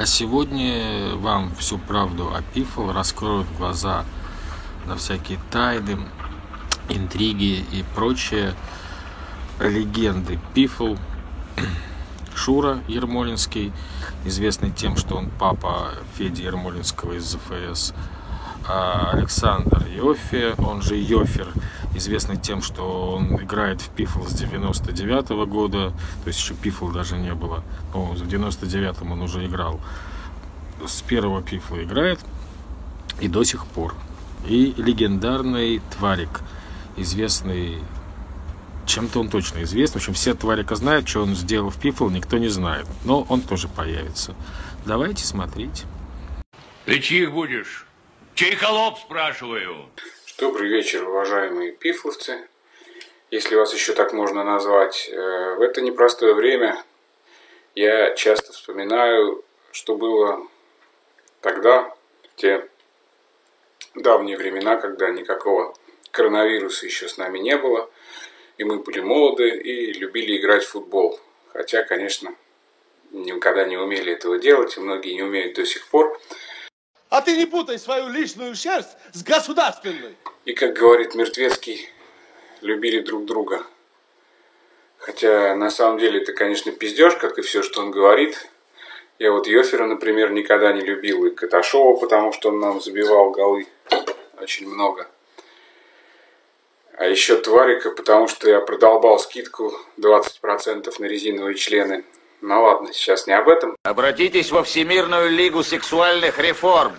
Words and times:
А 0.00 0.06
сегодня 0.06 1.16
вам 1.16 1.52
всю 1.56 1.76
правду 1.76 2.32
о 2.32 2.40
Пифл 2.54 2.92
раскроют 2.92 3.48
глаза 3.58 4.04
на 4.86 4.94
всякие 4.94 5.40
тайны, 5.50 5.98
интриги 6.88 7.64
и 7.72 7.84
прочие 7.96 8.54
легенды 9.58 10.38
Пифл. 10.54 10.94
Шура 12.36 12.78
Ермолинский, 12.86 13.72
известный 14.24 14.70
тем, 14.70 14.96
что 14.96 15.16
он 15.16 15.30
папа 15.36 15.94
Феди 16.16 16.42
Ермолинского 16.42 17.14
из 17.14 17.24
ЗФС. 17.24 17.92
А 18.68 19.10
Александр 19.14 19.84
Йофе, 19.88 20.54
он 20.58 20.80
же 20.80 20.94
Йофер, 20.94 21.48
известный 21.94 22.36
тем, 22.36 22.62
что 22.62 23.16
он 23.16 23.36
играет 23.36 23.80
в 23.80 23.90
Пифл 23.90 24.24
с 24.24 24.32
99 24.32 25.30
-го 25.30 25.46
года, 25.46 25.92
то 26.22 26.28
есть 26.28 26.38
еще 26.38 26.54
Пифл 26.54 26.88
даже 26.88 27.16
не 27.16 27.34
было, 27.34 27.62
но 27.94 28.06
в 28.06 28.22
99-м 28.22 29.12
он 29.12 29.22
уже 29.22 29.44
играл. 29.46 29.80
С 30.86 31.02
первого 31.02 31.42
Пифла 31.42 31.82
играет 31.82 32.20
и 33.20 33.28
до 33.28 33.44
сих 33.44 33.66
пор. 33.66 33.94
И 34.46 34.74
легендарный 34.76 35.82
Тварик, 35.90 36.40
известный 36.96 37.82
чем-то 38.86 39.20
он 39.20 39.28
точно 39.28 39.62
известен. 39.62 39.94
В 39.94 39.96
общем, 39.96 40.14
все 40.14 40.34
Тварика 40.34 40.74
знают, 40.74 41.08
что 41.08 41.22
он 41.22 41.34
сделал 41.34 41.70
в 41.70 41.78
Пифл, 41.78 42.08
никто 42.08 42.38
не 42.38 42.48
знает. 42.48 42.86
Но 43.04 43.22
он 43.28 43.42
тоже 43.42 43.68
появится. 43.68 44.34
Давайте 44.86 45.24
смотреть. 45.24 45.84
Ты 46.86 47.00
чьих 47.00 47.32
будешь? 47.32 47.86
Чей 48.34 48.56
холоп, 48.56 48.98
спрашиваю? 48.98 49.86
Добрый 50.38 50.68
вечер, 50.68 51.08
уважаемые 51.08 51.72
пифловцы, 51.72 52.46
если 53.28 53.56
вас 53.56 53.74
еще 53.74 53.92
так 53.92 54.12
можно 54.12 54.44
назвать. 54.44 55.10
Э, 55.10 55.56
в 55.56 55.62
это 55.62 55.80
непростое 55.80 56.32
время 56.32 56.80
я 57.74 58.14
часто 58.14 58.52
вспоминаю, 58.52 59.44
что 59.72 59.96
было 59.96 60.46
тогда, 61.40 61.92
в 62.22 62.36
те 62.36 62.68
давние 63.96 64.36
времена, 64.36 64.76
когда 64.76 65.10
никакого 65.10 65.74
коронавируса 66.12 66.86
еще 66.86 67.08
с 67.08 67.18
нами 67.18 67.40
не 67.40 67.56
было, 67.56 67.90
и 68.58 68.62
мы 68.62 68.78
были 68.78 69.00
молоды 69.00 69.48
и 69.48 69.92
любили 69.92 70.36
играть 70.36 70.62
в 70.62 70.70
футбол. 70.70 71.18
Хотя, 71.52 71.82
конечно, 71.82 72.32
никогда 73.10 73.64
не 73.64 73.76
умели 73.76 74.12
этого 74.12 74.38
делать, 74.38 74.76
и 74.76 74.80
многие 74.80 75.14
не 75.14 75.22
умеют 75.24 75.56
до 75.56 75.66
сих 75.66 75.88
пор. 75.88 76.16
А 77.10 77.22
ты 77.22 77.36
не 77.36 77.46
путай 77.46 77.78
свою 77.78 78.08
личную 78.08 78.54
шерсть 78.54 78.96
с 79.12 79.22
государственной. 79.22 80.16
И, 80.44 80.52
как 80.52 80.74
говорит 80.74 81.14
Мертвецкий, 81.14 81.88
любили 82.60 83.00
друг 83.00 83.24
друга. 83.24 83.64
Хотя, 84.98 85.54
на 85.54 85.70
самом 85.70 85.98
деле, 85.98 86.20
это, 86.20 86.32
конечно, 86.32 86.70
пиздеж, 86.72 87.14
как 87.16 87.38
и 87.38 87.42
все, 87.42 87.62
что 87.62 87.80
он 87.80 87.90
говорит. 87.90 88.48
Я 89.18 89.32
вот 89.32 89.46
Йофера, 89.46 89.86
например, 89.86 90.32
никогда 90.32 90.72
не 90.72 90.82
любил, 90.82 91.24
и 91.24 91.30
Каташова, 91.30 91.98
потому 91.98 92.32
что 92.32 92.50
он 92.50 92.60
нам 92.60 92.80
забивал 92.80 93.30
голы 93.30 93.66
очень 94.40 94.68
много. 94.68 95.08
А 96.96 97.06
еще 97.06 97.36
Тварика, 97.36 97.90
потому 97.90 98.28
что 98.28 98.50
я 98.50 98.60
продолбал 98.60 99.18
скидку 99.18 99.72
20% 99.98 100.92
на 100.98 101.04
резиновые 101.04 101.54
члены. 101.54 102.04
Ну 102.40 102.62
ладно, 102.62 102.92
сейчас 102.92 103.26
не 103.26 103.32
об 103.32 103.48
этом. 103.48 103.76
Обратитесь 103.82 104.52
во 104.52 104.62
Всемирную 104.62 105.30
лигу 105.30 105.62
сексуальных 105.62 106.38
реформ. 106.38 106.96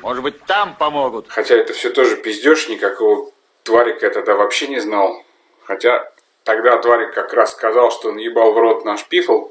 Может 0.00 0.22
быть, 0.22 0.42
там 0.44 0.74
помогут. 0.76 1.26
Хотя 1.28 1.56
это 1.56 1.72
все 1.72 1.90
тоже 1.90 2.16
пиздеж, 2.16 2.68
никакого 2.68 3.30
Тварика 3.64 4.06
я 4.06 4.10
тогда 4.10 4.34
вообще 4.36 4.68
не 4.68 4.78
знал. 4.78 5.22
Хотя 5.64 6.10
тогда 6.44 6.78
Тварик 6.78 7.12
как 7.12 7.34
раз 7.34 7.52
сказал, 7.52 7.90
что 7.90 8.08
он 8.08 8.16
ебал 8.16 8.52
в 8.52 8.58
рот 8.58 8.84
наш 8.84 9.04
пифл. 9.04 9.48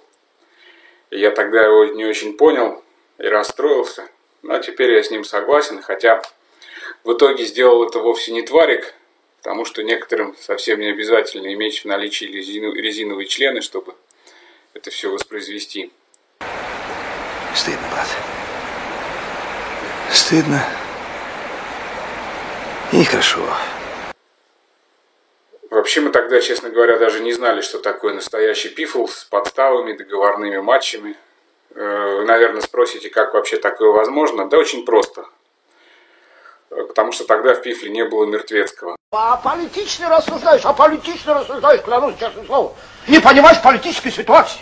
И 1.12 1.20
я 1.20 1.32
тогда 1.32 1.62
его 1.64 1.86
не 1.86 2.06
очень 2.06 2.36
понял 2.36 2.84
и 3.20 3.28
расстроился. 3.28 4.08
Но 4.42 4.58
теперь 4.60 4.94
я 4.94 5.04
с 5.04 5.12
ним 5.12 5.24
согласен, 5.24 5.82
хотя 5.82 6.22
в 7.04 7.14
итоге 7.14 7.46
сделал 7.46 7.86
это 7.86 8.00
вовсе 8.00 8.32
не 8.32 8.42
Тварик, 8.42 8.94
потому 9.38 9.66
что 9.66 9.84
некоторым 9.84 10.36
совсем 10.40 10.80
не 10.80 10.88
обязательно 10.88 11.54
иметь 11.54 11.80
в 11.80 11.86
наличии 11.86 12.26
резиновые 12.26 13.28
члены, 13.28 13.62
чтобы 13.62 13.96
это 14.78 14.92
все 14.92 15.12
воспроизвести. 15.12 15.92
Стыдно, 17.56 17.88
брат. 17.92 18.08
Стыдно. 20.12 20.64
И 22.94 23.04
хорошо. 23.04 23.40
Вообще 25.70 26.02
мы 26.02 26.12
тогда, 26.12 26.40
честно 26.40 26.70
говоря, 26.70 26.98
даже 26.98 27.20
не 27.20 27.34
знали, 27.34 27.62
что 27.62 27.80
такое 27.80 28.14
настоящий 28.14 28.70
пифл 28.70 29.08
с 29.08 29.26
подставами, 29.26 29.94
договорными 29.94 30.60
матчами. 30.60 31.16
Э, 31.76 32.18
вы, 32.20 32.26
наверное, 32.26 32.62
спросите, 32.62 33.10
как 33.10 33.34
вообще 33.34 33.58
такое 33.58 33.90
возможно? 33.90 34.48
Да 34.48 34.58
очень 34.58 34.86
просто. 34.86 35.26
Потому 36.88 37.12
что 37.12 37.26
тогда 37.26 37.54
в 37.54 37.62
пифле 37.62 37.90
не 37.90 38.06
было 38.06 38.26
мертвецкого. 38.26 38.96
А 39.12 39.38
политично 39.38 40.10
рассуждаешь, 40.10 40.66
а 40.66 40.74
политично 40.74 41.34
рассуждаешь, 41.34 41.82
клянусь 41.82 42.16
честным 42.20 42.46
словом. 42.46 42.74
Не 43.08 43.20
понимаешь 43.20 43.62
политической 43.62 44.12
ситуации. 44.12 44.60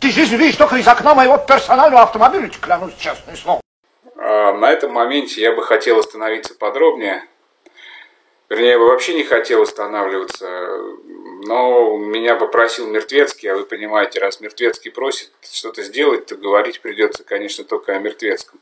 Ты 0.00 0.10
жизнь 0.10 0.36
видишь 0.36 0.56
только 0.56 0.76
из 0.76 0.86
окна 0.86 1.14
моего 1.14 1.38
персонального 1.38 2.02
автомобиля, 2.02 2.50
клянусь 2.60 2.94
честным 2.98 3.36
словом. 3.36 3.60
А 4.16 4.52
на 4.52 4.70
этом 4.70 4.92
моменте 4.92 5.40
я 5.40 5.52
бы 5.52 5.62
хотел 5.62 5.98
остановиться 5.98 6.54
подробнее. 6.54 7.24
Вернее, 8.48 8.72
я 8.72 8.78
бы 8.78 8.86
вообще 8.86 9.14
не 9.14 9.24
хотел 9.24 9.62
останавливаться, 9.62 10.46
но 11.46 11.96
меня 11.96 12.36
попросил 12.36 12.86
Мертвецкий, 12.86 13.50
а 13.50 13.56
вы 13.56 13.64
понимаете, 13.64 14.20
раз 14.20 14.40
Мертвецкий 14.40 14.90
просит 14.90 15.30
что-то 15.42 15.82
сделать, 15.82 16.26
то 16.26 16.36
говорить 16.36 16.80
придется, 16.80 17.24
конечно, 17.24 17.64
только 17.64 17.94
о 17.94 17.98
Мертвецком. 17.98 18.60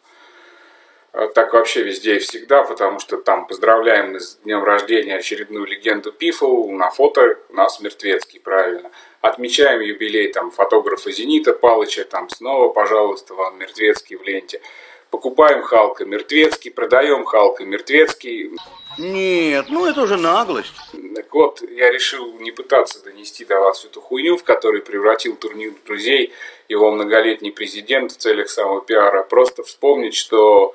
А 1.13 1.27
так 1.29 1.53
вообще 1.53 1.83
везде 1.83 2.17
и 2.17 2.19
всегда, 2.21 2.63
потому 2.63 2.99
что 2.99 3.19
там 3.19 3.47
поздравляем 3.47 4.19
с 4.19 4.37
днем 4.45 4.65
рождения 4.65 5.17
очередную 5.17 5.67
легенду 5.67 6.11
Пифл, 6.11 6.71
на 6.71 6.89
фото 6.89 7.39
у 7.51 7.55
нас 7.55 7.81
Мертвецкий, 7.81 8.41
правильно. 8.41 8.91
Отмечаем 9.21 9.81
юбилей 9.81 10.33
там 10.33 10.51
фотографа 10.51 11.13
Зенита 11.13 11.53
Палыча, 11.53 12.05
там 12.05 12.31
снова, 12.31 12.73
пожалуйста, 12.73 13.35
вам 13.35 13.59
Мертвецкий 13.59 14.17
в 14.17 14.23
ленте. 14.23 14.63
Покупаем 15.11 15.61
Халка 15.63 16.07
Мертвецкий, 16.07 16.71
продаем 16.71 17.27
Халка 17.27 17.65
Мертвецкий. 17.65 18.51
Нет, 18.97 19.67
ну 19.69 19.85
это 19.85 20.03
уже 20.03 20.17
наглость. 20.17 20.73
Так 21.15 21.35
вот, 21.35 21.61
я 21.71 21.93
решил 21.93 22.39
не 22.39 22.53
пытаться 22.53 23.03
донести 23.03 23.45
до 23.45 23.61
вас 23.61 23.85
эту 23.85 24.01
хуйню, 24.01 24.39
в 24.39 24.45
которой 24.45 24.81
превратил 24.81 25.37
турнир 25.37 25.75
друзей 25.85 26.33
его 26.71 26.91
многолетний 26.91 27.53
президент 27.53 28.13
в 28.13 28.17
целях 28.17 28.49
самого 28.49 28.81
пиара. 28.81 29.23
Просто 29.23 29.63
вспомнить, 29.63 30.15
что 30.15 30.75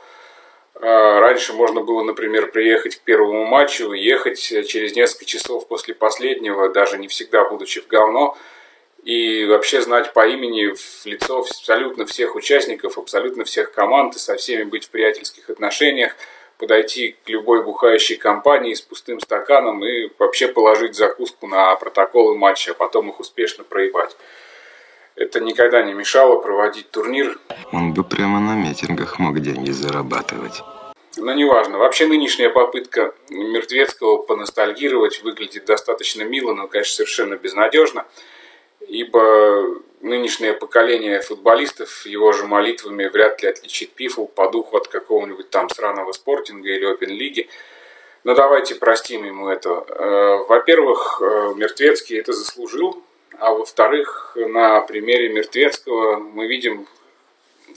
раньше 0.81 1.53
можно 1.53 1.81
было, 1.81 2.03
например, 2.03 2.51
приехать 2.51 2.97
к 2.97 3.01
первому 3.01 3.45
матчу, 3.45 3.93
ехать 3.93 4.39
через 4.39 4.95
несколько 4.95 5.25
часов 5.25 5.67
после 5.67 5.93
последнего, 5.93 6.69
даже 6.69 6.97
не 6.97 7.07
всегда 7.07 7.45
будучи 7.45 7.81
в 7.81 7.87
говно, 7.87 8.37
и 9.03 9.45
вообще 9.45 9.81
знать 9.81 10.13
по 10.13 10.27
имени 10.27 10.73
в 10.75 11.05
лицо 11.05 11.39
абсолютно 11.39 12.05
всех 12.05 12.35
участников, 12.35 12.97
абсолютно 12.97 13.45
всех 13.45 13.71
команд 13.71 14.15
и 14.15 14.19
со 14.19 14.35
всеми 14.35 14.63
быть 14.63 14.85
в 14.85 14.89
приятельских 14.89 15.49
отношениях, 15.49 16.15
подойти 16.57 17.15
к 17.23 17.29
любой 17.29 17.63
бухающей 17.63 18.17
компании 18.17 18.73
с 18.73 18.81
пустым 18.81 19.19
стаканом 19.19 19.85
и 19.85 20.09
вообще 20.17 20.47
положить 20.47 20.95
закуску 20.95 21.47
на 21.47 21.75
протоколы 21.75 22.35
матча, 22.35 22.71
а 22.71 22.73
потом 22.73 23.09
их 23.09 23.19
успешно 23.19 23.63
проебать. 23.63 24.15
Это 25.17 25.39
никогда 25.39 25.81
не 25.81 25.93
мешало 25.93 26.39
проводить 26.39 26.91
турнир. 26.91 27.39
Он 27.71 27.91
бы 27.93 28.03
прямо 28.03 28.39
на 28.39 28.55
митингах 28.55 29.17
мог 29.17 29.39
деньги 29.39 29.71
зарабатывать. 29.71 30.61
Но 31.17 31.33
неважно. 31.33 31.79
Вообще 31.79 32.05
нынешняя 32.05 32.51
попытка 32.51 33.15
Мертвецкого 33.29 34.17
поностальгировать 34.17 35.23
выглядит 35.23 35.65
достаточно 35.65 36.21
мило, 36.21 36.53
но, 36.53 36.67
конечно, 36.67 36.97
совершенно 36.97 37.35
безнадежно. 37.35 38.05
Ибо 38.87 39.81
нынешнее 40.01 40.53
поколение 40.53 41.19
футболистов 41.21 42.05
его 42.05 42.31
же 42.31 42.45
молитвами 42.45 43.07
вряд 43.07 43.41
ли 43.41 43.49
отличит 43.49 43.93
пифл 43.93 44.25
по 44.27 44.51
духу 44.51 44.77
от 44.77 44.87
какого-нибудь 44.87 45.49
там 45.49 45.67
сраного 45.69 46.11
спортинга 46.11 46.69
или 46.69 46.85
опен-лиги. 46.85 47.49
Но 48.23 48.35
давайте 48.35 48.75
простим 48.75 49.25
ему 49.25 49.47
это. 49.47 49.69
Э, 49.69 50.45
во-первых, 50.47 51.19
э, 51.21 51.53
Мертвецкий 51.55 52.19
это 52.19 52.33
заслужил, 52.33 53.01
а 53.39 53.51
во-вторых, 53.51 54.35
на 54.35 54.81
примере 54.81 55.29
Мертвецкого 55.29 56.17
мы 56.17 56.47
видим, 56.47 56.87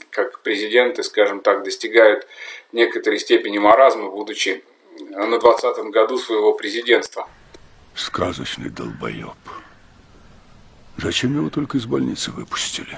как 0.09 0.41
президенты, 0.41 1.03
скажем 1.03 1.41
так, 1.41 1.63
достигают 1.63 2.27
некоторой 2.71 3.19
степени 3.19 3.57
маразма, 3.57 4.09
будучи 4.09 4.63
на 5.09 5.35
20-м 5.35 5.91
году 5.91 6.17
своего 6.17 6.53
президентства. 6.53 7.27
Сказочный 7.95 8.69
долбоеб. 8.69 9.37
Зачем 10.97 11.35
его 11.35 11.49
только 11.49 11.77
из 11.77 11.85
больницы 11.85 12.31
выпустили? 12.31 12.97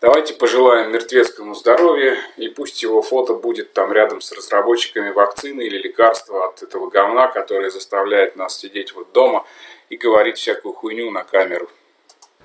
Давайте 0.00 0.34
пожелаем 0.34 0.92
мертвецкому 0.92 1.54
здоровья, 1.54 2.16
и 2.36 2.48
пусть 2.48 2.82
его 2.82 3.02
фото 3.02 3.34
будет 3.34 3.72
там 3.72 3.92
рядом 3.92 4.20
с 4.20 4.32
разработчиками 4.32 5.10
вакцины 5.10 5.62
или 5.62 5.78
лекарства 5.78 6.48
от 6.48 6.60
этого 6.60 6.90
говна, 6.90 7.28
которое 7.28 7.70
заставляет 7.70 8.34
нас 8.34 8.58
сидеть 8.58 8.94
вот 8.94 9.12
дома 9.12 9.46
и 9.92 9.96
говорить 9.98 10.38
всякую 10.38 10.72
хуйню 10.72 11.10
на 11.10 11.22
камеру. 11.22 11.68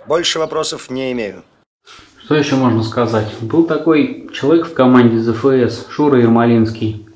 Больше 0.06 0.38
вопросов 0.38 0.90
не 0.90 1.14
имею. 1.14 1.44
Что 2.22 2.36
еще 2.36 2.56
можно 2.56 2.84
сказать? 2.84 3.34
Был 3.42 3.66
такой 3.66 4.30
человек 4.34 4.68
в 4.68 4.74
команде 4.74 5.18
ЗФС, 5.18 5.88
Шура 5.90 6.20
Ермолинский. 6.20 7.08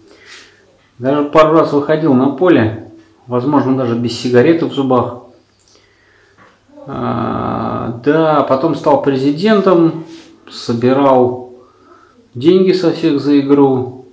Даже 0.98 1.25
пару 1.25 1.54
раз 1.54 1.74
выходил 1.74 2.13
на 2.13 2.30
поле, 2.30 2.92
возможно, 3.28 3.75
даже 3.75 3.95
без 3.95 4.18
сигареты 4.18 4.68
в 4.68 4.74
зубах. 4.74 5.24
А, 6.88 8.00
да, 8.06 8.44
потом 8.44 8.75
стал 8.75 9.01
президентом, 9.01 10.06
собирал 10.50 11.54
деньги 12.36 12.72
со 12.72 12.94
всех 12.94 13.19
за 13.19 13.38
игру, 13.42 14.06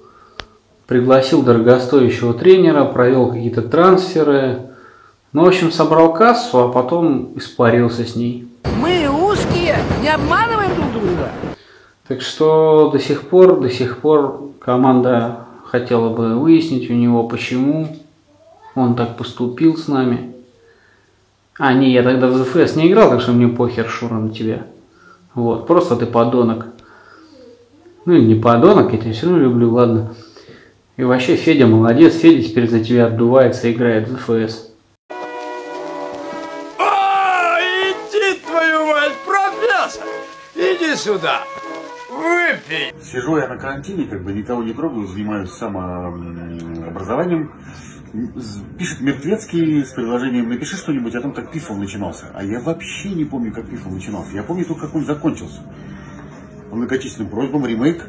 пригласил 0.88 1.42
дорогостоящего 1.42 2.34
тренера, 2.34 2.84
провел 2.86 3.28
какие-то 3.30 3.62
трансферы. 3.62 4.68
Ну, 5.34 5.44
в 5.44 5.48
общем, 5.48 5.70
собрал 5.70 6.14
кассу, 6.14 6.58
а 6.58 6.68
потом 6.68 7.32
испарился 7.36 8.06
с 8.06 8.16
ней. 8.16 8.48
Мы 8.80 9.06
узкие, 9.10 9.76
не 10.00 10.08
обманываем 10.08 10.74
друг 10.74 10.90
друга. 10.90 11.30
Так 12.06 12.22
что 12.22 12.88
до 12.90 12.98
сих 12.98 13.28
пор, 13.28 13.60
до 13.60 13.68
сих 13.68 13.98
пор 13.98 14.52
команда 14.58 15.40
хотела 15.64 16.08
бы 16.08 16.38
выяснить 16.38 16.90
у 16.90 16.94
него, 16.94 17.24
почему 17.24 17.94
он 18.74 18.94
так 18.94 19.18
поступил 19.18 19.76
с 19.76 19.86
нами. 19.86 20.32
А, 21.58 21.74
не, 21.74 21.92
я 21.92 22.02
тогда 22.02 22.28
в 22.28 22.36
ЗФС 22.38 22.76
не 22.76 22.88
играл, 22.88 23.10
так 23.10 23.20
что 23.20 23.32
мне 23.32 23.48
похер, 23.48 23.86
Шура, 23.86 24.14
на 24.14 24.30
тебя. 24.30 24.62
Вот, 25.34 25.66
просто 25.66 25.96
ты 25.96 26.06
подонок. 26.06 26.68
Ну 28.06 28.14
или 28.14 28.24
не 28.24 28.34
подонок, 28.34 28.94
я 28.94 28.98
тебя 28.98 29.12
все 29.12 29.26
равно 29.26 29.42
люблю, 29.42 29.74
ладно. 29.74 30.14
И 30.96 31.04
вообще, 31.04 31.36
Федя 31.36 31.66
молодец, 31.66 32.14
Федя 32.14 32.48
теперь 32.48 32.70
за 32.70 32.82
тебя 32.82 33.06
отдувается, 33.06 33.70
играет 33.70 34.08
в 34.08 34.12
ЗФС. 34.16 34.67
Сюда! 40.98 41.44
Выпей! 42.10 42.92
Сижу 43.02 43.38
я 43.38 43.48
на 43.48 43.56
карантине, 43.56 44.04
как 44.04 44.22
бы 44.24 44.32
никого 44.32 44.64
не 44.64 44.72
трогаю, 44.72 45.06
занимаюсь 45.06 45.50
самообразованием. 45.50 47.52
Пишет 48.78 49.00
Мертвецкий 49.00 49.84
с 49.84 49.92
предложением 49.92 50.48
«Напиши 50.48 50.76
что-нибудь 50.76 51.14
о 51.14 51.20
том, 51.20 51.32
как 51.32 51.52
пифл 51.52 51.74
начинался». 51.74 52.26
А 52.34 52.42
я 52.42 52.58
вообще 52.60 53.10
не 53.10 53.24
помню, 53.24 53.52
как 53.52 53.68
пифл 53.68 53.90
начинался. 53.90 54.32
Я 54.32 54.42
помню 54.42 54.64
только, 54.64 54.86
как 54.86 54.96
он 54.96 55.04
закончился. 55.04 55.60
По 56.70 56.76
многочисленным 56.76 57.30
просьбам 57.30 57.66
ремейк 57.66 58.04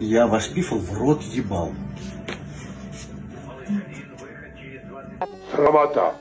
«Я 0.00 0.26
ваш 0.26 0.50
пифл 0.50 0.78
в 0.78 0.98
рот 0.98 1.22
ебал». 1.22 1.72
Срамота! 5.52 6.14